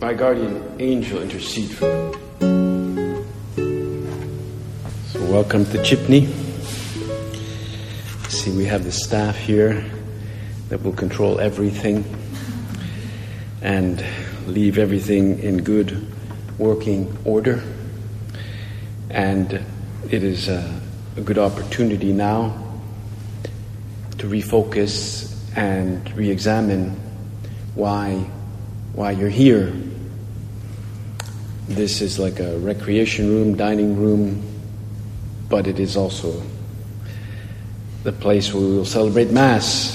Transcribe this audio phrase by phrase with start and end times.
[0.00, 3.24] my guardian angel, intercede for me.
[5.08, 6.28] So, welcome to Chipney.
[8.28, 9.84] See, we have the staff here
[10.68, 12.04] that will control everything
[13.60, 14.04] and
[14.46, 16.06] leave everything in good
[16.58, 17.60] working order.
[19.10, 19.52] And
[20.10, 20.80] it is a,
[21.16, 22.56] a good opportunity now
[24.18, 26.90] to refocus and re examine
[27.74, 28.14] why,
[28.92, 29.72] why you're here
[31.68, 34.42] this is like a recreation room, dining room,
[35.48, 36.42] but it is also
[38.04, 39.94] the place where we will celebrate Mass.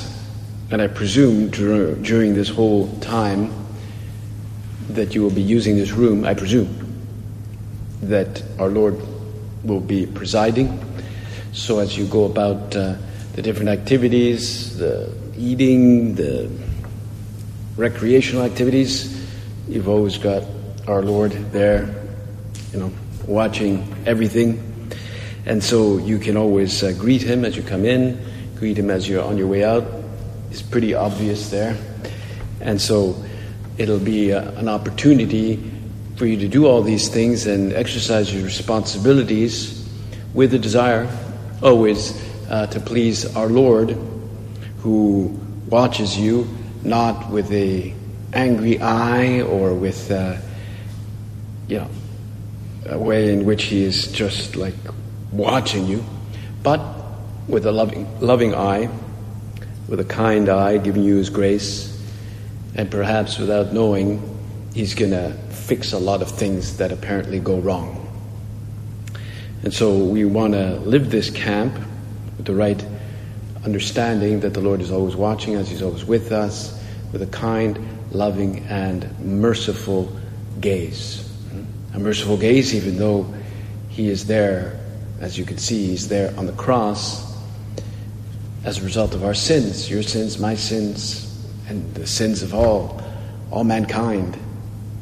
[0.70, 3.52] And I presume dur- during this whole time
[4.90, 6.80] that you will be using this room, I presume
[8.02, 9.00] that our Lord
[9.64, 10.80] will be presiding.
[11.54, 12.96] So as you go about uh,
[13.34, 16.50] the different activities, the eating, the
[17.78, 19.26] recreational activities,
[19.68, 20.44] you've always got
[20.88, 21.94] our Lord there,
[22.72, 22.92] you know,
[23.26, 24.92] watching everything.
[25.46, 28.20] And so you can always uh, greet him as you come in,
[28.58, 29.86] greet him as you're on your way out.
[30.52, 31.78] It's pretty obvious there.
[32.62, 33.16] And so
[33.78, 35.72] it'll be uh, an opportunity
[36.16, 39.90] for you to do all these things and exercise your responsibilities
[40.34, 41.10] with the desire
[41.62, 43.98] always uh, to please our Lord
[44.80, 45.40] who
[45.70, 46.48] watches you
[46.84, 47.94] not with a
[48.34, 50.38] angry eye or with uh,
[51.74, 51.90] you know,
[52.86, 54.76] a way in which he is just like
[55.32, 56.06] watching you,
[56.62, 56.80] but
[57.48, 58.88] with a loving, loving eye,
[59.88, 61.90] with a kind eye, giving you his grace,
[62.76, 64.22] and perhaps without knowing,
[64.76, 68.00] he's going to fix a lot of things that apparently go wrong.
[69.64, 71.74] And so we want to live this camp
[72.38, 72.86] with the right
[73.66, 76.80] understanding that the Lord is always watching us, He's always with us,
[77.12, 77.80] with a kind,
[78.12, 80.16] loving, and merciful
[80.60, 81.23] gaze
[81.94, 83.32] a merciful gaze, even though
[83.90, 84.80] he is there,
[85.20, 87.32] as you can see, he's there on the cross
[88.66, 91.30] as a result of our sins, your sins, my sins,
[91.68, 93.02] and the sins of all,
[93.52, 94.38] all mankind.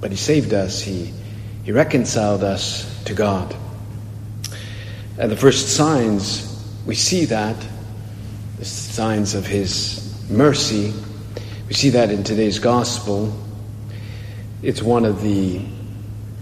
[0.02, 1.14] But he saved us, he,
[1.64, 3.56] he reconciled us to God.
[5.18, 6.48] And the first signs,
[6.86, 7.56] we see that,
[8.58, 10.94] the signs of his mercy,
[11.68, 13.34] we see that in today's gospel.
[14.62, 15.66] It's one of the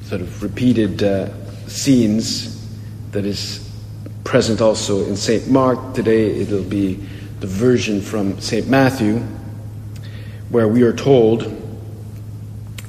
[0.10, 1.30] sort of repeated uh,
[1.68, 2.68] scenes
[3.12, 3.70] that is
[4.24, 5.48] present also in St.
[5.48, 5.94] Mark.
[5.94, 6.96] Today it'll be
[7.42, 8.68] the version from St.
[8.68, 9.20] Matthew,
[10.50, 11.42] where we are told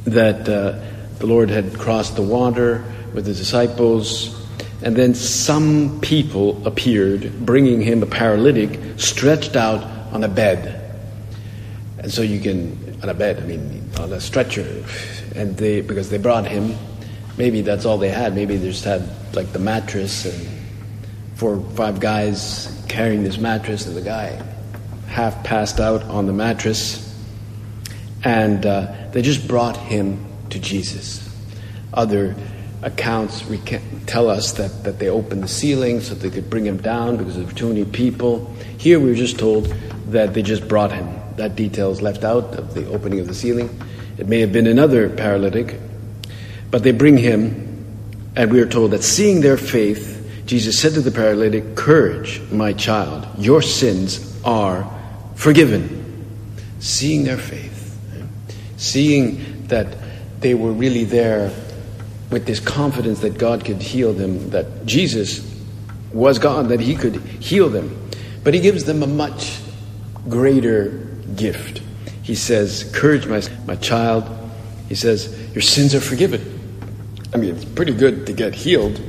[0.04, 0.80] that uh,
[1.18, 2.82] the Lord had crossed the water
[3.12, 4.42] with the disciples,
[4.82, 11.04] and then some people appeared bringing him a paralytic stretched out on a bed.
[11.98, 14.86] And so you can, on a bed, I mean, on a stretcher,
[15.34, 16.78] and they, because they brought him
[17.36, 18.34] maybe that's all they had.
[18.34, 20.48] Maybe they just had like the mattress and
[21.34, 24.42] four or five guys carrying this mattress, and the guy
[25.06, 27.06] half passed out on the mattress.
[28.22, 31.26] And uh, they just brought him to Jesus.
[31.92, 32.36] Other
[32.82, 33.44] accounts
[34.06, 37.36] tell us that, that they opened the ceiling so they could bring him down because
[37.36, 38.52] there were too many people.
[38.78, 39.66] Here we were just told
[40.08, 41.08] that they just brought him.
[41.36, 43.70] That detail is left out of the opening of the ceiling.
[44.18, 45.78] It may have been another paralytic
[46.70, 47.66] but they bring him,
[48.36, 52.72] and we are told that seeing their faith, Jesus said to the paralytic, Courage, my
[52.72, 54.88] child, your sins are
[55.34, 55.98] forgiven.
[56.78, 57.98] Seeing their faith,
[58.76, 59.96] seeing that
[60.40, 61.52] they were really there
[62.30, 65.46] with this confidence that God could heal them, that Jesus
[66.12, 68.08] was God, that He could heal them.
[68.42, 69.60] But He gives them a much
[70.28, 70.88] greater
[71.36, 71.82] gift.
[72.22, 74.24] He says, Courage, my, my child.
[74.88, 76.49] He says, Your sins are forgiven.
[77.32, 79.00] I mean, it's pretty good to get healed,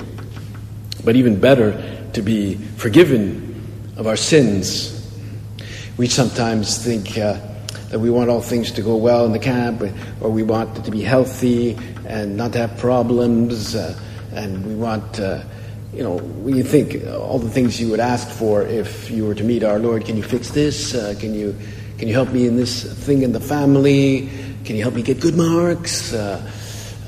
[1.03, 1.71] but even better
[2.13, 3.63] to be forgiven
[3.97, 4.97] of our sins.
[5.97, 7.39] We sometimes think uh,
[7.89, 9.81] that we want all things to go well in the camp,
[10.21, 11.75] or we want to be healthy
[12.05, 13.99] and not to have problems, uh,
[14.33, 15.41] and we want, uh,
[15.91, 19.43] you know, we think all the things you would ask for if you were to
[19.43, 20.05] meet our Lord.
[20.05, 20.93] Can you fix this?
[20.93, 21.55] Uh, can you
[21.97, 24.29] can you help me in this thing in the family?
[24.63, 26.13] Can you help me get good marks?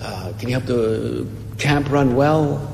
[0.04, 1.26] Uh, can you help the
[1.58, 2.70] camp run well?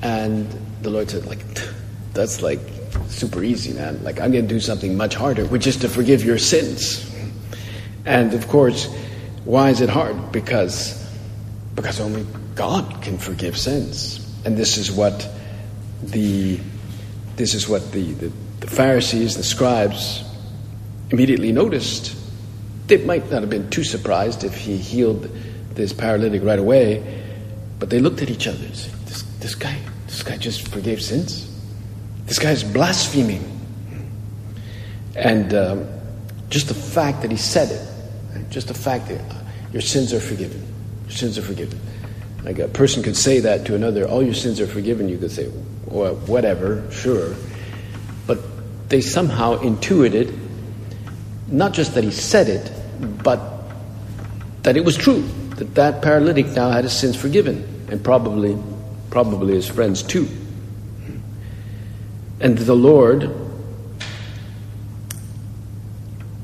[0.00, 0.48] And
[0.80, 1.44] the Lord said, like,
[2.14, 2.60] that's like
[3.08, 4.02] super easy, man.
[4.02, 7.12] Like, I'm going to do something much harder, which is to forgive your sins.
[8.06, 8.86] And of course,
[9.44, 10.32] why is it hard?
[10.32, 11.06] Because,
[11.74, 14.22] because only God can forgive sins.
[14.44, 15.28] And this is what
[16.02, 16.58] the,
[17.36, 20.24] this is what the, the, the Pharisees, the scribes,
[21.10, 22.16] immediately noticed.
[22.86, 25.28] They might not have been too surprised if he healed
[25.76, 27.22] this paralytic right away,
[27.78, 31.02] but they looked at each other and said, this, this guy, this guy just forgave
[31.02, 31.52] sins.
[32.26, 33.52] This guy is blaspheming.
[35.14, 35.88] And um,
[36.50, 39.20] just the fact that he said it, just the fact that
[39.72, 40.62] your sins are forgiven,
[41.04, 41.78] your sins are forgiven.
[42.42, 45.08] Like a person could say that to another, all your sins are forgiven.
[45.08, 45.50] You could say,
[45.86, 47.34] well, whatever, sure.
[48.26, 48.38] But
[48.88, 50.38] they somehow intuited,
[51.48, 52.72] not just that he said it,
[53.22, 53.40] but
[54.62, 58.56] that it was true, that that paralytic now had his sins forgiven, and probably,
[59.10, 60.28] probably his friends too.
[62.40, 63.34] And the Lord,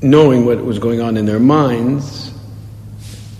[0.01, 2.33] knowing what was going on in their minds,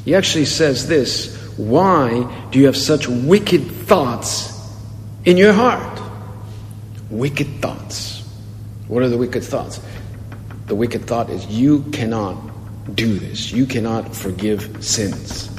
[0.06, 4.54] he actually says this Why do you have such wicked thoughts
[5.26, 6.02] in your heart?
[7.10, 8.22] Wicked thoughts.
[8.88, 9.80] What are the wicked thoughts?
[10.68, 12.36] The wicked thought is you cannot
[12.96, 15.53] do this, you cannot forgive sins.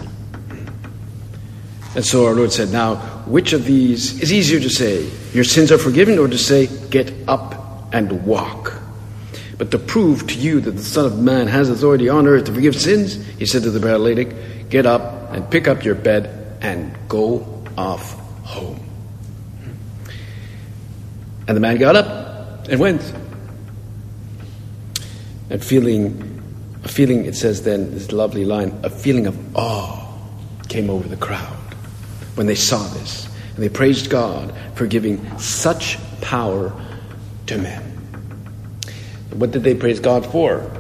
[1.94, 2.96] And so our Lord said, Now,
[3.26, 7.12] which of these is easier to say, Your sins are forgiven, or to say, Get
[7.28, 8.80] up and walk?
[9.56, 12.52] But to prove to you that the Son of Man has authority on earth to
[12.52, 16.96] forgive sins, he said to the paralytic, Get up and pick up your bed and
[17.08, 18.80] go off home.
[21.46, 23.02] And the man got up and went.
[25.50, 26.42] And feeling,
[26.82, 30.00] a feeling, it says then, this lovely line, a feeling of awe
[30.68, 31.53] came over the crowd
[32.34, 33.28] when they saw this.
[33.54, 36.72] And they praised God for giving such power
[37.46, 37.82] to men.
[39.32, 40.70] What did they praise God for?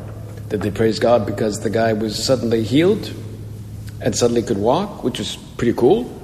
[0.48, 3.12] Did they praise God because the guy was suddenly healed
[4.00, 6.20] and suddenly could walk, which was pretty cool?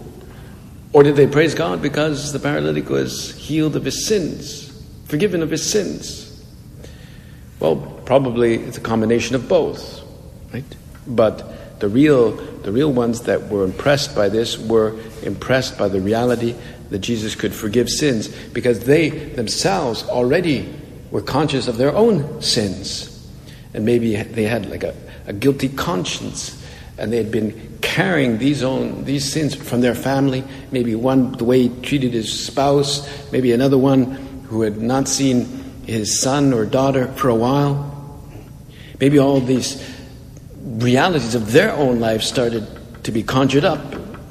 [0.92, 4.70] Or did they praise God because the paralytic was healed of his sins,
[5.06, 6.26] forgiven of his sins?
[7.60, 10.02] Well, probably it's a combination of both,
[10.52, 10.64] right?
[11.06, 11.44] But
[11.80, 12.32] the real,
[12.62, 16.54] the real ones that were impressed by this were impressed by the reality
[16.90, 20.72] that Jesus could forgive sins because they themselves already
[21.10, 23.06] were conscious of their own sins.
[23.74, 24.94] And maybe they had like a,
[25.26, 26.56] a guilty conscience
[26.98, 30.44] and they had been carrying these own these sins from their family.
[30.70, 34.04] Maybe one the way he treated his spouse, maybe another one
[34.48, 35.44] who had not seen
[35.86, 37.86] his son or daughter for a while.
[39.00, 39.82] Maybe all these
[40.70, 42.66] realities of their own life started
[43.04, 43.80] to be conjured up.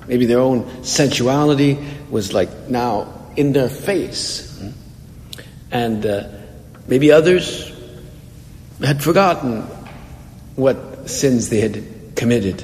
[0.08, 1.78] Maybe their own sensuality
[2.10, 4.48] was like now in their face.
[5.72, 6.28] And uh,
[6.88, 7.72] maybe others
[8.84, 9.62] had forgotten
[10.56, 12.62] what sins they had committed.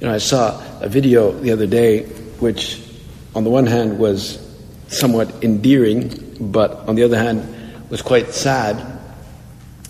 [0.00, 2.04] You know, I saw a video the other day
[2.38, 2.80] which,
[3.34, 4.38] on the one hand, was
[4.88, 8.95] somewhat endearing, but on the other hand, was quite sad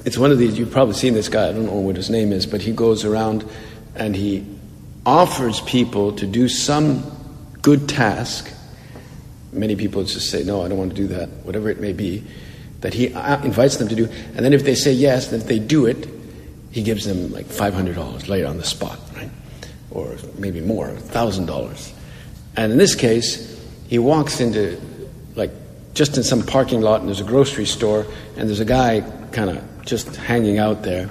[0.07, 2.31] it's one of these, you've probably seen this guy, I don't know what his name
[2.31, 3.45] is, but he goes around
[3.97, 4.47] and he
[5.05, 7.03] offers people to do some
[7.61, 8.49] good task.
[9.53, 12.23] Many people just say, no, I don't want to do that, whatever it may be,
[12.83, 14.05] that he uh, invites them to do.
[14.37, 16.09] And then if they say yes, then if they do it,
[16.71, 19.31] he gives them like $500 later on the spot, right?
[19.91, 21.93] Or maybe more, $1,000.
[22.55, 24.81] And in this case, he walks into,
[25.35, 25.51] like,
[25.95, 29.01] just in some parking lot, and there's a grocery store, and there's a guy
[29.33, 31.09] kind of just hanging out there,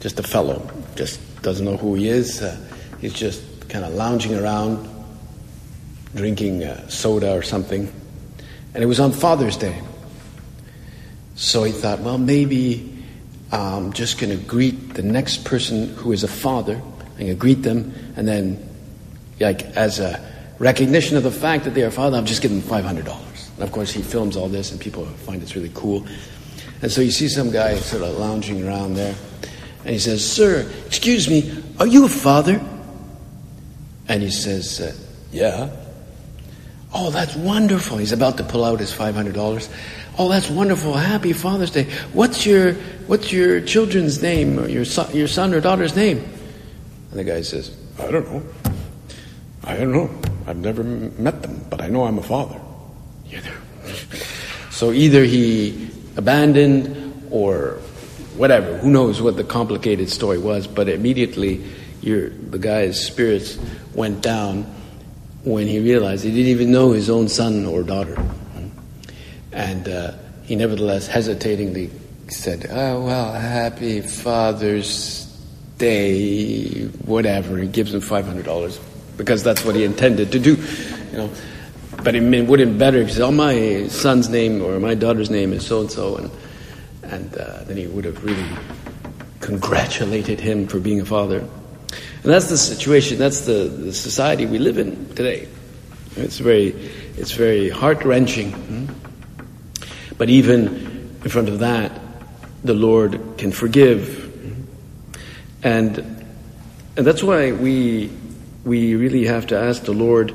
[0.00, 2.42] just a fellow, just doesn't know who he is.
[2.42, 2.56] Uh,
[3.00, 4.86] he's just kind of lounging around,
[6.14, 7.90] drinking uh, soda or something.
[8.74, 9.80] And it was on Father's Day.
[11.36, 12.92] So he thought, well, maybe
[13.52, 16.74] I'm just going to greet the next person who is a father.
[16.74, 18.68] I'm going to greet them, and then,
[19.38, 20.20] like, as a
[20.58, 23.54] recognition of the fact that they are father, I'm just giving them $500.
[23.54, 26.04] And of course, he films all this, and people find it's really cool.
[26.84, 29.14] And so you see some guy sort of lounging around there.
[29.84, 32.62] And he says, Sir, excuse me, are you a father?
[34.06, 34.94] And he says, uh,
[35.32, 35.70] Yeah.
[36.92, 37.96] Oh, that's wonderful.
[37.96, 39.74] He's about to pull out his $500.
[40.18, 40.92] Oh, that's wonderful.
[40.92, 41.84] Happy Father's Day.
[42.12, 42.74] What's your,
[43.06, 46.18] what's your children's name or your your son or daughter's name?
[46.18, 48.42] And the guy says, I don't know.
[49.64, 50.10] I don't know.
[50.46, 52.60] I've never met them, but I know I'm a father.
[54.70, 57.78] so either he abandoned or
[58.36, 58.78] whatever.
[58.78, 61.64] Who knows what the complicated story was, but immediately
[62.02, 63.58] the guy's spirits
[63.94, 64.64] went down
[65.44, 68.16] when he realized he didn't even know his own son or daughter.
[69.52, 70.12] And uh,
[70.44, 71.90] he nevertheless hesitatingly
[72.28, 75.24] said, Oh, well, happy Father's
[75.78, 77.58] Day, whatever.
[77.58, 78.80] He gives him $500
[79.16, 80.56] because that's what he intended to do,
[81.12, 81.30] you know.
[82.04, 84.94] But it would have been better if he said, Oh, my son's name or my
[84.94, 86.16] daughter's name is so and so.
[86.16, 86.30] And,
[87.04, 88.46] and uh, then he would have really
[89.40, 91.38] congratulated him for being a father.
[91.38, 95.48] And that's the situation, that's the, the society we live in today.
[96.16, 96.68] It's very,
[97.16, 98.52] it's very heart wrenching.
[98.52, 98.86] Hmm?
[100.18, 101.90] But even in front of that,
[102.62, 104.22] the Lord can forgive.
[105.62, 105.98] And,
[106.96, 108.10] and that's why we,
[108.64, 110.34] we really have to ask the Lord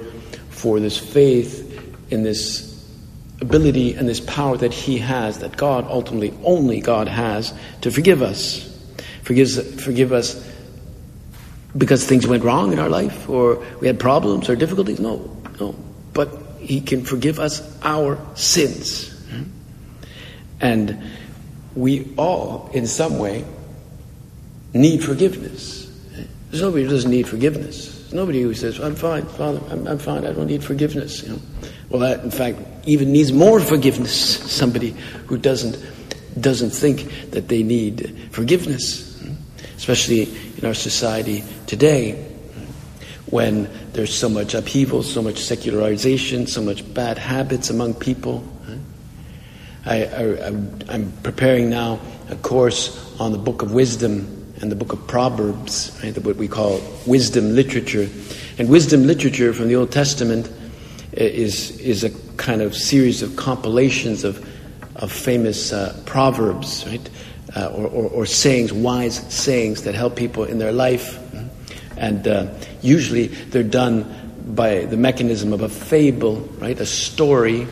[0.59, 2.69] for this faith in this
[3.39, 8.21] ability and this power that He has, that God ultimately, only God has, to forgive
[8.21, 8.65] us.
[9.23, 10.45] Forgive, forgive us
[11.77, 14.99] because things went wrong in our life or we had problems or difficulties.
[14.99, 15.75] No, no.
[16.13, 19.15] But He can forgive us our sins.
[20.59, 21.01] And
[21.73, 23.45] we all, in some way,
[24.73, 25.89] need forgiveness.
[26.49, 27.98] There's nobody who doesn't need forgiveness.
[28.09, 31.21] There's nobody who says, I'm fine, Father, I'm, I'm fine, I don't need forgiveness.
[31.21, 31.39] You know?
[31.89, 34.11] Well, that, in fact, even needs more forgiveness.
[34.51, 34.95] Somebody
[35.27, 35.77] who doesn't,
[36.39, 39.09] doesn't think that they need forgiveness
[39.79, 40.23] especially
[40.57, 42.11] in our society today
[43.27, 48.43] when there's so much upheaval, so much secularization, so much bad habits among people.
[49.85, 49.97] I,
[50.89, 55.97] am preparing now a course on the book of wisdom and the book of Proverbs,
[56.03, 58.09] right, what we call wisdom literature.
[58.57, 60.51] And wisdom literature from the Old Testament
[61.13, 64.45] is, is a kind of series of compilations of,
[64.95, 67.09] of famous uh, proverbs, right?
[67.55, 71.19] uh, or, or, or, sayings, wise sayings that help people in their life.
[71.97, 74.05] And uh, usually they're done
[74.47, 76.79] by the mechanism of a fable, right?
[76.79, 77.67] A story,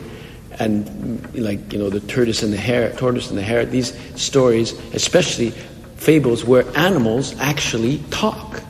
[0.58, 3.64] and like you know the tortoise and the hare, tortoise and the hare.
[3.64, 5.52] These stories, especially
[5.98, 8.62] fables, where animals actually talk.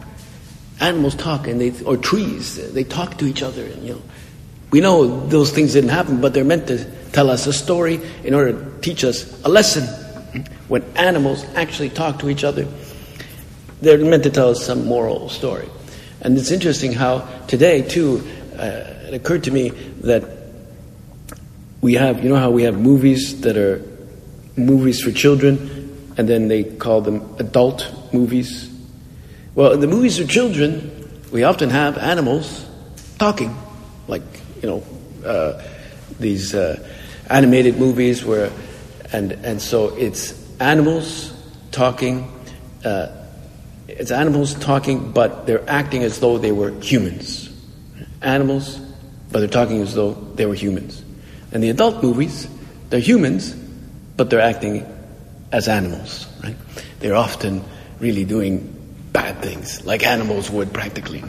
[0.80, 3.64] Animals talk, and they or trees, they talk to each other.
[3.64, 4.02] And, you know,
[4.70, 8.35] we know those things didn't happen, but they're meant to tell us a story in
[8.35, 9.85] order to teach us a lesson
[10.68, 12.66] when animals actually talk to each other,
[13.80, 15.68] they're meant to tell us some moral story.
[16.20, 19.70] And it's interesting how today, too, uh, it occurred to me
[20.02, 20.25] that
[21.80, 23.82] we have, you know, how we have movies that are
[24.56, 25.77] movies for children,
[26.18, 28.68] and then they call them adult movies.
[29.54, 32.66] Well, in the movies for children, we often have animals
[33.18, 33.56] talking,
[34.08, 34.22] like,
[34.60, 34.82] you know,
[35.25, 35.62] uh,
[36.18, 36.84] these uh,
[37.30, 38.50] animated movies where,
[39.12, 41.32] and, and so it's animals
[41.70, 42.32] talking.
[42.84, 43.08] Uh,
[43.87, 47.48] it's animals talking, but they're acting as though they were humans.
[48.22, 48.78] Animals,
[49.30, 51.04] but they're talking as though they were humans.
[51.52, 52.48] And the adult movies,
[52.90, 53.54] they're humans,
[54.16, 54.84] but they're acting
[55.52, 56.26] as animals.
[56.43, 56.57] Right?
[57.00, 57.64] They're often
[58.00, 58.75] really doing
[59.12, 61.23] bad things, like animals would practically.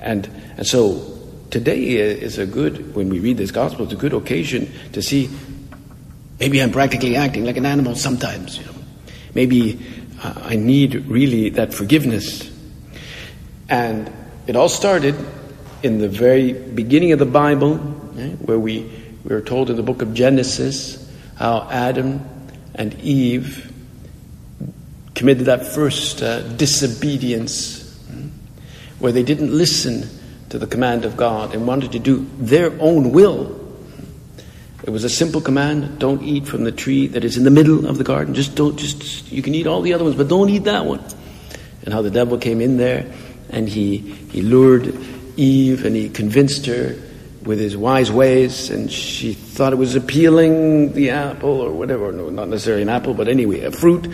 [0.00, 1.18] And and so
[1.50, 5.28] today is a good when we read this gospel, it's a good occasion to see
[6.40, 8.56] Maybe I'm practically acting like an animal sometimes.
[8.56, 8.72] You know.
[9.34, 9.78] Maybe
[10.22, 12.50] uh, I need really that forgiveness.
[13.68, 14.10] And
[14.46, 15.14] it all started
[15.82, 17.74] in the very beginning of the Bible,
[18.18, 18.90] eh, where we,
[19.22, 20.96] we are told in the book of Genesis
[21.36, 22.26] how Adam
[22.80, 23.70] and Eve
[25.14, 28.28] committed that first uh, disobedience, hmm,
[28.98, 30.08] where they didn't listen
[30.48, 33.60] to the command of God and wanted to do their own will
[34.82, 37.86] it was a simple command don't eat from the tree that is in the middle
[37.86, 38.34] of the garden.
[38.34, 41.04] Just don't, just, you can eat all the other ones, but don't eat that one.
[41.84, 43.12] And how the devil came in there
[43.50, 44.94] and he, he lured
[45.36, 46.96] Eve and he convinced her
[47.42, 52.12] with his wise ways, and she thought it was appealing the apple or whatever.
[52.12, 54.12] No, not necessarily an apple, but anyway, a fruit.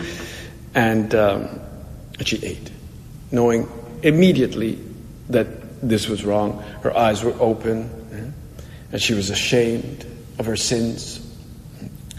[0.73, 1.59] And, um,
[2.17, 2.71] and she ate,
[3.31, 3.69] knowing
[4.03, 4.79] immediately
[5.29, 5.47] that
[5.81, 6.63] this was wrong.
[6.81, 8.63] Her eyes were open, eh?
[8.93, 10.05] and she was ashamed
[10.39, 11.23] of her sins.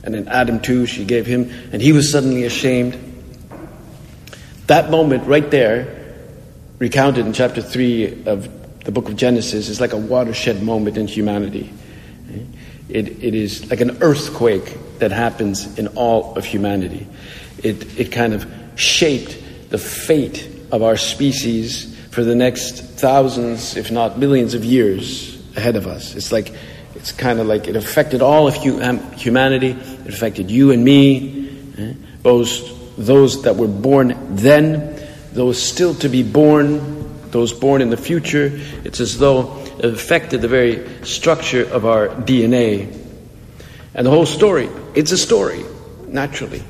[0.05, 3.05] And in Adam too, she gave him, and he was suddenly ashamed.
[4.67, 6.25] That moment right there,
[6.79, 8.58] recounted in chapter 3 of
[8.89, 11.71] the book of Genesis, is like a watershed moment in humanity.
[12.89, 17.07] It, it is like an earthquake that happens in all of humanity.
[17.63, 19.37] It, it kind of shaped
[19.69, 25.77] the fate of our species for the next thousands, if not millions of years ahead
[25.77, 26.15] of us.
[26.15, 26.55] It's like
[26.95, 29.73] it's kind of like it affected all of humanity.
[29.73, 31.93] It affected you and me, eh?
[32.23, 34.99] those, those that were born then,
[35.33, 36.98] those still to be born,
[37.31, 38.51] those born in the future.
[38.85, 42.95] It's as though it affected the very structure of our DNA.
[43.95, 45.65] And the whole story, it's a story,
[46.07, 46.63] naturally.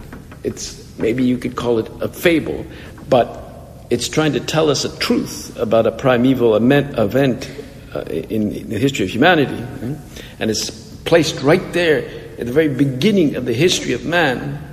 [0.44, 2.64] It's maybe you could call it a fable,
[3.08, 3.44] but
[3.90, 7.50] it's trying to tell us a truth about a primeval event
[7.94, 9.62] uh, in, the history of humanity.
[10.38, 10.70] And it's
[11.04, 11.98] placed right there
[12.38, 14.64] at the very beginning of the history of man.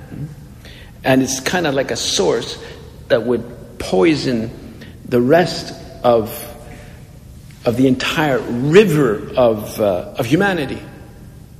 [1.03, 2.61] And it's kind of like a source
[3.07, 4.51] that would poison
[5.05, 6.29] the rest of,
[7.65, 10.81] of the entire river of, uh, of humanity.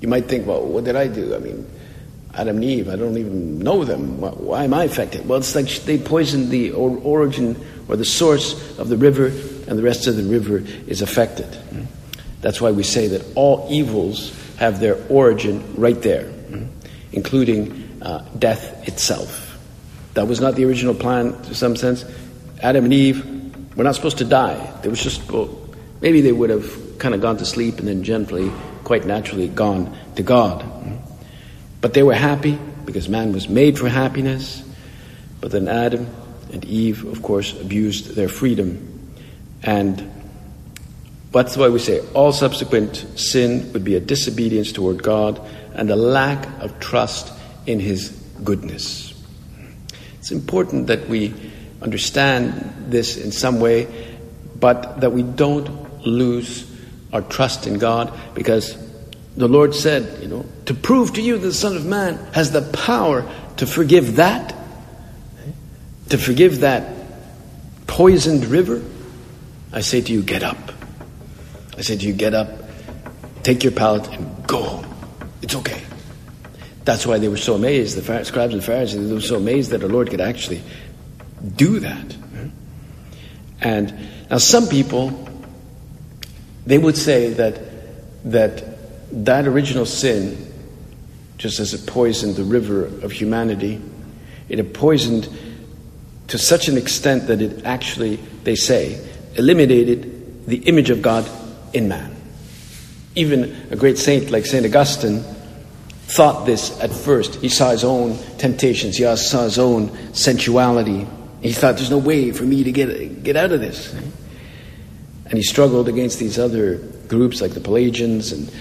[0.02, 1.36] You might think, well, what did I do?
[1.36, 1.70] I mean,
[2.34, 4.20] Adam and Eve, I don't even know them.
[4.20, 5.28] Why am I affected?
[5.28, 7.56] Well, it's like they poisoned the origin
[7.88, 11.48] or the source of the river, and the rest of the river is affected.
[12.42, 16.32] That's why we say that all evils have their origin right there,
[17.12, 19.58] including uh, death itself.
[20.14, 22.06] That was not the original plan, to some sense.
[22.62, 23.35] Adam and Eve
[23.76, 24.74] were not supposed to die.
[24.82, 25.50] They were just, well,
[26.02, 28.52] maybe they would have kind of gone to sleep and then gently,
[28.84, 30.66] quite naturally, gone to God.
[31.82, 34.64] But they were happy because man was made for happiness.
[35.42, 36.08] But then Adam
[36.52, 39.12] and Eve, of course, abused their freedom.
[39.62, 40.12] And
[41.32, 45.42] that's why we say all subsequent sin would be a disobedience toward God
[45.74, 47.34] and a lack of trust
[47.66, 48.10] in His
[48.44, 49.14] goodness.
[50.20, 51.34] It's important that we
[51.82, 53.88] understand this in some way,
[54.60, 56.72] but that we don't lose
[57.14, 58.78] our trust in God because
[59.38, 62.52] the Lord said, you know, to prove to you that the Son of Man has
[62.52, 64.56] the power to forgive that,
[66.10, 66.94] to forgive that
[67.88, 68.82] poisoned river,
[69.74, 70.58] I say to you, get up.
[71.78, 72.50] I say to you, get up,
[73.44, 74.96] take your pallet, and go home.
[75.42, 75.82] It's okay.
[76.86, 79.80] That's why they were so amazed, the scribes and Pharisees, they were so amazed that
[79.80, 80.62] the Lord could actually
[81.56, 82.16] do that.
[83.62, 83.94] And
[84.30, 85.30] now some people,
[86.66, 87.60] they would say that,
[88.32, 88.76] that
[89.12, 90.52] that original sin,
[91.38, 93.82] just as it poisoned the river of humanity,
[94.50, 95.30] it had poisoned
[96.28, 99.00] to such an extent that it actually, they say,
[99.36, 101.30] eliminated the image of God
[101.74, 102.16] in man.
[103.16, 104.66] Even a great saint like St.
[104.66, 105.24] Augustine
[106.08, 107.36] thought this at first.
[107.36, 111.08] He saw his own temptations, he saw his own sensuality.
[111.46, 113.94] He thought, there's no way for me to get, get out of this.
[113.94, 116.78] And he struggled against these other
[117.08, 118.52] groups like the Pelagians and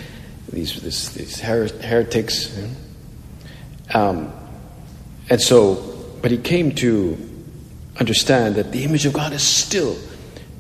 [0.52, 2.54] these, this, these her- heretics.
[3.94, 4.30] Um,
[5.30, 5.76] and so,
[6.20, 7.16] but he came to
[7.98, 9.96] understand that the image of God is still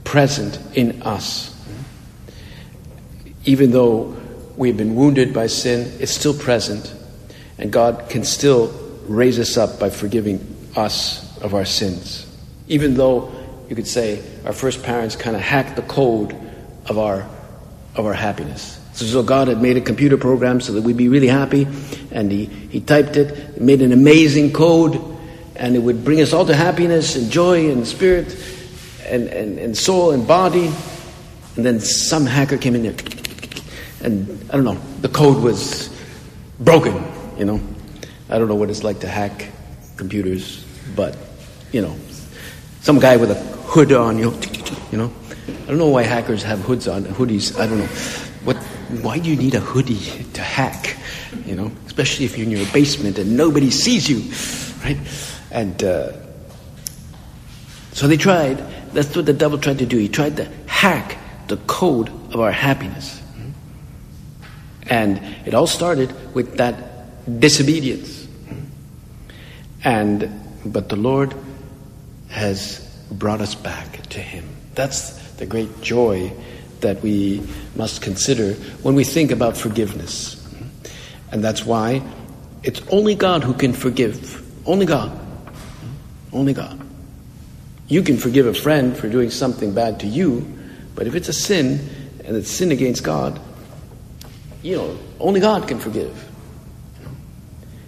[0.04, 1.54] present in us.
[3.44, 4.16] Even though
[4.56, 6.94] we've been wounded by sin, it's still present.
[7.58, 8.72] And God can still
[9.08, 10.40] raise us up by forgiving
[10.74, 12.26] us of our sins.
[12.66, 13.30] Even though
[13.68, 16.34] you could say our first parents kind of hacked the code
[16.86, 17.28] of our,
[17.94, 18.80] of our happiness.
[18.94, 21.66] So God had made a computer program so that we'd be really happy,
[22.10, 25.00] and He, he typed it, made an amazing code,
[25.56, 28.36] and it would bring us all to happiness and joy and spirit
[29.06, 30.72] and, and, and soul and body.
[31.56, 32.94] And then some hacker came in there,
[34.00, 35.90] and I don't know, the code was
[36.58, 37.04] broken,
[37.36, 37.60] you know.
[38.30, 39.50] I don't know what it's like to hack
[39.96, 40.64] computers,
[40.96, 41.16] but,
[41.74, 41.98] you know,
[42.82, 44.40] some guy with a hood on, you know,
[44.92, 45.12] you know.
[45.48, 47.86] I don't know why hackers have hoods on, hoodies, I don't know.
[48.44, 48.56] What
[49.02, 50.96] why do you need a hoodie to hack?
[51.44, 54.20] You know, especially if you're in your basement and nobody sees you,
[54.84, 54.98] right?
[55.50, 56.12] And uh,
[57.92, 58.58] so they tried.
[58.92, 59.98] That's what the devil tried to do.
[59.98, 63.20] He tried to hack the code of our happiness.
[64.86, 68.28] And it all started with that disobedience.
[69.82, 70.30] And
[70.64, 71.34] but the Lord
[72.34, 72.80] has
[73.12, 74.44] brought us back to Him.
[74.74, 76.32] That's the great joy
[76.80, 77.40] that we
[77.76, 80.44] must consider when we think about forgiveness.
[81.30, 82.02] And that's why
[82.64, 84.42] it's only God who can forgive.
[84.66, 85.16] Only God.
[86.32, 86.80] Only God.
[87.86, 90.40] You can forgive a friend for doing something bad to you,
[90.96, 91.88] but if it's a sin
[92.24, 93.40] and it's sin against God,
[94.60, 96.28] you know, only God can forgive.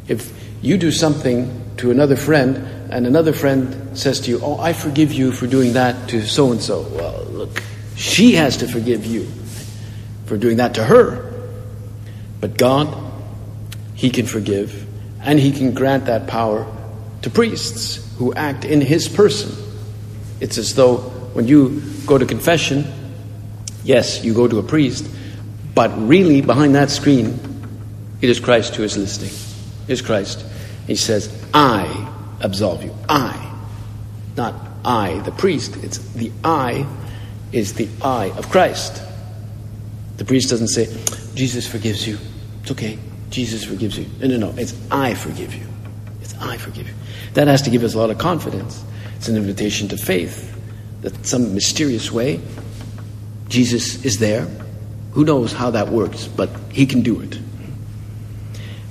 [0.06, 0.32] If
[0.62, 5.12] you do something to another friend and another friend says to you, Oh, I forgive
[5.12, 7.62] you for doing that to so and so, well, look,
[7.96, 9.26] she has to forgive you
[10.26, 11.32] for doing that to her.
[12.40, 12.94] But God,
[13.94, 14.86] He can forgive,
[15.20, 16.66] and He can grant that power
[17.22, 19.54] to priests who act in His person.
[20.40, 20.98] It's as though
[21.32, 22.84] when you go to confession,
[23.84, 25.08] yes, you go to a priest,
[25.74, 27.38] but really behind that screen,
[28.20, 29.32] it is Christ who is listening.
[29.88, 30.44] It is Christ.
[30.86, 32.05] He says, I
[32.40, 32.94] absolve you.
[33.08, 33.54] I.
[34.36, 35.76] Not I, the priest.
[35.82, 36.86] It's the I
[37.52, 39.02] is the I of Christ.
[40.16, 40.86] The priest doesn't say,
[41.34, 42.18] Jesus forgives you.
[42.62, 42.98] It's okay.
[43.30, 44.06] Jesus forgives you.
[44.20, 44.54] No, no, no.
[44.56, 45.66] It's I forgive you.
[46.20, 46.94] It's I forgive you.
[47.34, 48.84] That has to give us a lot of confidence.
[49.16, 50.52] It's an invitation to faith
[51.02, 52.40] that some mysterious way
[53.48, 54.46] Jesus is there.
[55.12, 57.38] Who knows how that works, but he can do it.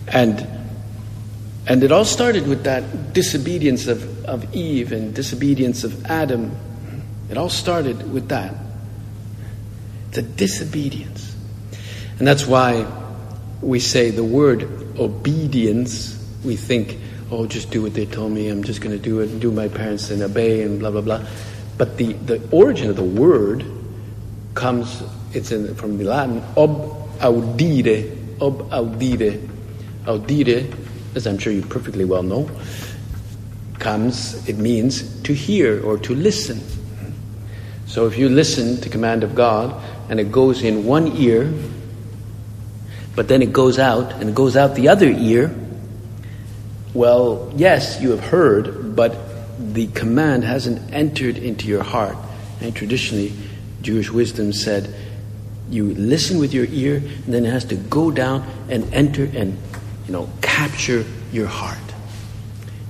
[0.08, 0.48] And
[1.68, 6.56] and it all started with that disobedience of, of Eve and disobedience of Adam.
[7.30, 8.54] It all started with that.
[10.18, 11.36] A disobedience.
[12.20, 12.88] And that's why
[13.62, 14.64] we say the word
[14.98, 16.98] obedience, we think,
[17.32, 19.52] oh, just do what they told me, I'm just going to do it and do
[19.52, 21.26] my parents and obey and blah, blah, blah.
[21.78, 23.66] But the, the origin of the word
[24.54, 29.50] comes, it's in, from the Latin, ob audire, ob audire.
[30.06, 30.85] Audire
[31.16, 32.50] as I'm sure you perfectly well know,
[33.80, 36.62] comes, it means to hear or to listen.
[37.88, 41.52] So if you listen to command of God and it goes in one ear,
[43.16, 45.56] but then it goes out and it goes out the other ear,
[46.94, 49.16] well, yes, you have heard, but
[49.74, 52.18] the command hasn't entered into your heart.
[52.62, 53.34] And traditionally,
[53.82, 54.94] Jewish wisdom said,
[55.70, 59.58] you listen with your ear, and then it has to go down and enter and
[60.06, 61.78] you know, capture your heart.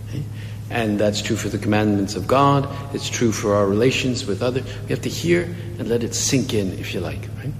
[0.10, 0.23] Okay?
[0.69, 2.67] And that's true for the commandments of God.
[2.93, 4.65] It's true for our relations with others.
[4.84, 7.21] We have to hear and let it sink in, if you like.
[7.38, 7.54] Right?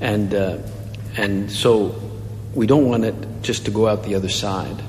[0.00, 0.58] And uh,
[1.16, 2.00] and so
[2.54, 4.82] we don't want it just to go out the other side.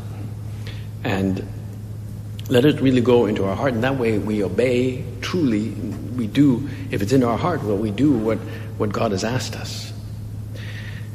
[1.03, 1.47] And
[2.49, 5.69] let it really go into our heart, and that way we obey truly.
[5.69, 8.37] We do, if it's in our heart, well, we do what,
[8.77, 9.91] what God has asked us.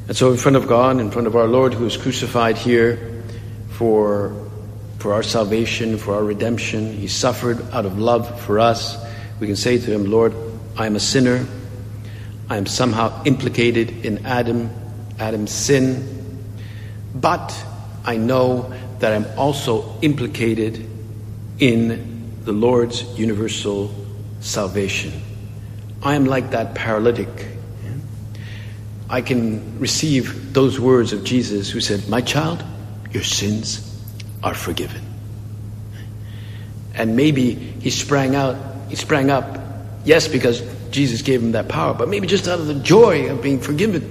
[0.09, 3.23] And so, in front of God, in front of our Lord who is crucified here
[3.71, 4.51] for,
[4.99, 8.99] for our salvation, for our redemption, He suffered out of love for us.
[9.39, 10.35] We can say to Him, Lord,
[10.77, 11.47] I am a sinner.
[12.49, 14.71] I am somehow implicated in Adam,
[15.19, 16.45] Adam's sin.
[17.15, 17.55] But
[18.05, 20.87] I know that I'm also implicated
[21.59, 23.95] in the Lord's universal
[24.41, 25.13] salvation.
[26.03, 27.29] I am like that paralytic
[29.11, 32.63] I can receive those words of Jesus who said, My child,
[33.11, 33.85] your sins
[34.41, 35.03] are forgiven.
[36.95, 38.57] And maybe he sprang out,
[38.89, 39.59] he sprang up,
[40.05, 43.43] yes, because Jesus gave him that power, but maybe just out of the joy of
[43.43, 44.03] being forgiven.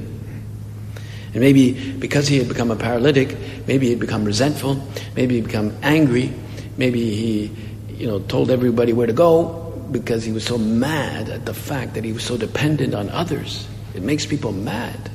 [1.34, 4.86] And maybe because he had become a paralytic, maybe he had become resentful,
[5.16, 6.34] maybe he had become angry,
[6.76, 7.52] maybe he,
[7.94, 11.94] you know, told everybody where to go because he was so mad at the fact
[11.94, 13.66] that he was so dependent on others.
[14.00, 15.12] It makes people mad.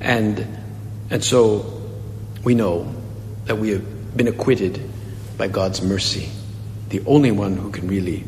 [0.00, 0.46] And,
[1.10, 1.82] and so
[2.42, 2.90] we know
[3.44, 4.80] that we have been acquitted
[5.36, 6.30] by God's mercy,
[6.88, 8.24] the only one who can really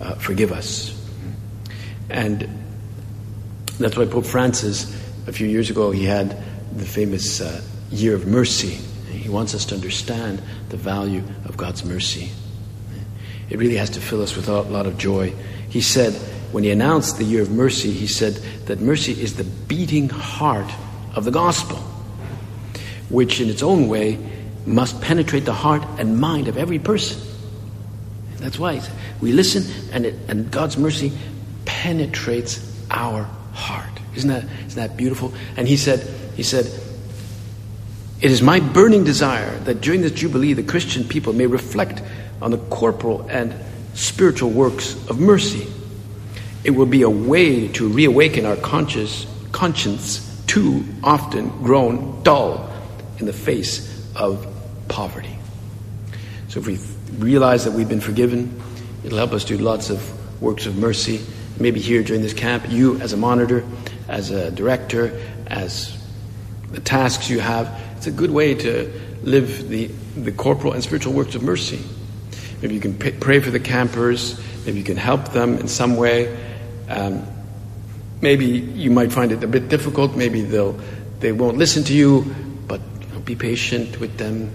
[0.00, 1.00] uh, forgive us.
[2.10, 2.48] And
[3.78, 4.92] that's why Pope Francis,
[5.28, 6.42] a few years ago, he had
[6.76, 8.80] the famous uh, Year of Mercy.
[9.12, 12.32] He wants us to understand the value of God's mercy.
[13.48, 15.34] It really has to fill us with a lot of joy.
[15.68, 16.20] He said,
[16.52, 18.34] when he announced the year of mercy, he said
[18.66, 20.70] that mercy is the beating heart
[21.14, 21.76] of the gospel,
[23.10, 24.18] which in its own way
[24.64, 27.20] must penetrate the heart and mind of every person.
[28.36, 28.80] That's why
[29.20, 31.12] we listen, and, it, and God's mercy
[31.64, 33.88] penetrates our heart.
[34.14, 35.34] Isn't that, isn't that beautiful?
[35.56, 36.00] And he said,
[36.34, 36.66] he said,
[38.20, 42.02] it is my burning desire that during this Jubilee, the Christian people may reflect
[42.40, 43.54] on the corporal and
[43.94, 45.66] spiritual works of mercy
[46.68, 52.70] it will be a way to reawaken our conscious, conscience, too often grown dull
[53.18, 54.46] in the face of
[54.86, 55.34] poverty.
[56.48, 56.78] So if we
[57.16, 58.60] realize that we've been forgiven,
[59.02, 61.24] it'll help us do lots of works of mercy.
[61.58, 63.64] Maybe here during this camp, you as a monitor,
[64.06, 65.96] as a director, as
[66.70, 71.14] the tasks you have, it's a good way to live the, the corporal and spiritual
[71.14, 71.82] works of mercy.
[72.60, 76.47] Maybe you can pray for the campers, maybe you can help them in some way.
[76.88, 77.26] Um,
[78.20, 80.16] maybe you might find it a bit difficult.
[80.16, 80.78] Maybe they'll
[81.20, 82.34] they won't listen to you,
[82.66, 84.50] but you know, be patient with them.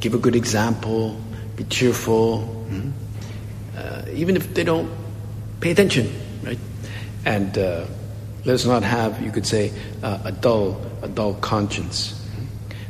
[0.00, 1.20] Give a good example.
[1.56, 2.90] Be cheerful, mm-hmm.
[3.76, 4.90] uh, even if they don't
[5.60, 6.10] pay attention,
[6.42, 6.58] right?
[7.26, 7.84] And uh,
[8.46, 9.70] let us not have, you could say,
[10.02, 12.16] uh, a dull, a dull conscience.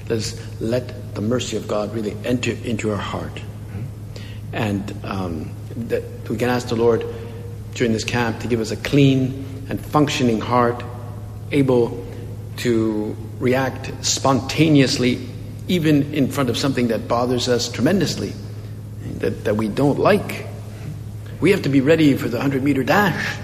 [0.08, 3.40] Let us let the mercy of God really enter into our heart,
[4.52, 5.50] and um,
[5.88, 7.04] that we can ask the Lord
[7.74, 10.83] during this camp to give us a clean and functioning heart,
[11.52, 12.06] able
[12.59, 15.26] to react spontaneously,
[15.68, 18.33] even in front of something that bothers us tremendously,
[19.18, 20.46] that, that we don't like.
[21.40, 23.38] We have to be ready for the 100 meter dash.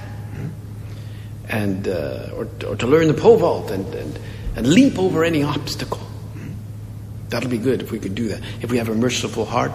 [1.48, 4.18] and uh, or, or to learn the pole vault and, and,
[4.56, 6.00] and leap over any obstacle.
[7.28, 8.40] That'll be good if we could do that.
[8.62, 9.72] If we have a merciful heart,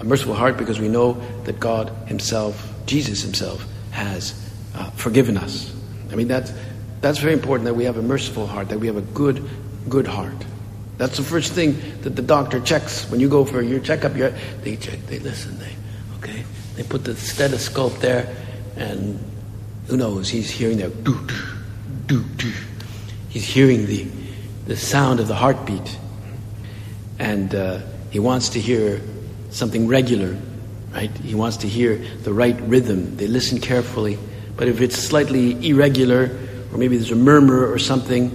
[0.00, 4.34] a merciful heart because we know that God Himself, Jesus Himself, has
[4.74, 5.74] uh, forgiven us.
[6.10, 6.52] I mean, that's,
[7.00, 9.48] that's very important that we have a merciful heart, that we have a good,
[9.88, 10.44] good heart.
[10.98, 14.14] That's the first thing that the doctor checks when you go for your checkup.
[14.14, 15.74] They check, they listen, they,
[16.18, 16.44] okay,
[16.74, 18.34] they put the stethoscope there,
[18.76, 19.18] and
[19.88, 20.28] who knows?
[20.28, 21.26] He's hearing that doo
[22.06, 22.52] doo doo.
[23.28, 24.06] He's hearing the
[24.66, 25.98] the sound of the heartbeat,
[27.18, 29.00] and uh, he wants to hear
[29.50, 30.36] something regular,
[30.96, 31.10] right?
[31.18, 33.16] He wants to hear the right rhythm.
[33.18, 34.18] They listen carefully,
[34.56, 36.30] but if it's slightly irregular,
[36.72, 38.32] or maybe there's a murmur or something,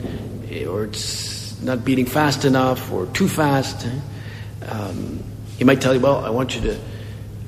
[0.52, 5.24] eh, or it's not beating fast enough or too fast, eh, um,
[5.58, 6.78] he might tell you, "Well, I want you to."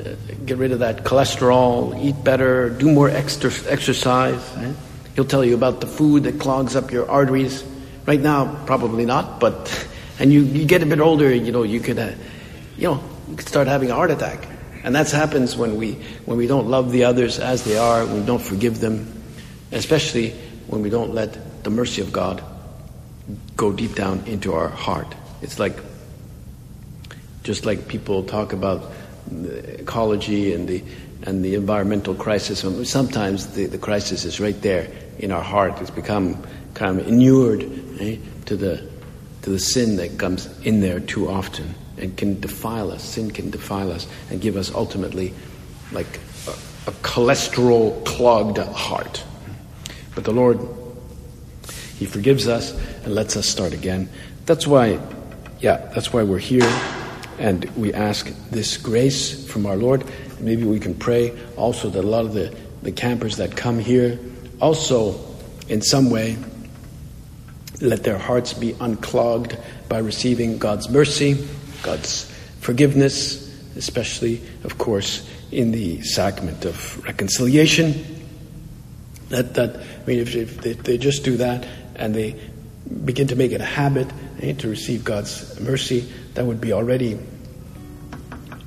[0.04, 4.42] Uh, get rid of that cholesterol, eat better, do more extra exercise.
[4.58, 4.74] Eh?
[5.16, 7.64] He'll tell you about the food that clogs up your arteries.
[8.06, 9.56] Right now, probably not, but
[10.20, 12.10] and you, you get a bit older, you know, you could, uh,
[12.76, 14.46] you know, you could start having a heart attack,
[14.84, 15.94] and that happens when we
[16.26, 19.24] when we don't love the others as they are, when we don't forgive them,
[19.72, 20.32] especially
[20.68, 22.44] when we don't let the mercy of God
[23.56, 25.16] go deep down into our heart.
[25.42, 25.78] It's like
[27.44, 28.92] just like people talk about
[29.32, 30.84] ecology and the
[31.24, 32.60] and the environmental crisis.
[32.90, 35.80] Sometimes the, the crisis is right there in our heart.
[35.80, 36.44] It's become
[36.74, 37.64] kind of inured
[38.02, 38.18] eh,
[38.48, 38.86] to the
[39.44, 43.04] to the sin that comes in there too often and can defile us.
[43.04, 45.34] Sin can defile us and give us ultimately
[45.92, 46.52] like a,
[46.90, 49.24] a cholesterol clogged heart.
[50.16, 50.60] But the Lord,
[51.98, 52.72] He forgives us
[53.04, 54.10] and lets us start again.
[54.46, 55.00] That's why,
[55.60, 56.70] yeah, that's why we're here.
[57.40, 60.04] And we ask this grace from our Lord.
[60.40, 64.20] Maybe we can pray also that a lot of the, the campers that come here
[64.60, 65.20] also,
[65.68, 66.38] in some way,
[67.82, 69.58] let their hearts be unclogged
[69.90, 71.48] by receiving God's mercy,
[71.84, 77.94] God's forgiveness, especially, of course, in the sacrament of reconciliation.
[79.30, 82.40] That, that I mean, if, if, they, they just do that and they
[83.06, 84.08] begin to make it a habit
[84.42, 87.20] eh, to receive God's mercy, that would be already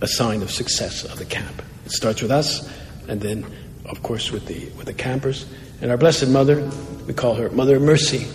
[0.00, 1.62] a sign of success of the camp.
[1.84, 2.70] It starts with us,
[3.08, 3.46] and then,
[3.86, 5.46] of course, with the with the campers.
[5.80, 6.68] And our Blessed Mother,
[7.06, 8.26] we call her Mother Mercy.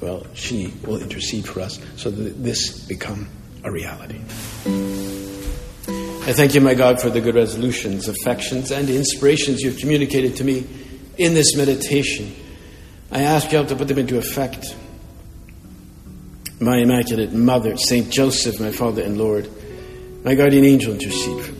[0.00, 3.28] Well, she will intercede for us so that this become
[3.64, 4.20] a reality.
[6.28, 10.44] I thank you, my God, for the good resolutions, affections, and inspirations you've communicated to
[10.44, 10.66] me
[11.16, 12.34] in this meditation.
[13.10, 14.74] I ask you to put them into effect
[16.60, 19.48] my Immaculate Mother, Saint Joseph, my Father and Lord,
[20.24, 21.57] my guardian angel, intercede for me.